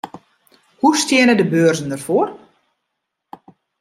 [0.79, 2.29] Hoe steane de beurzen derfoar?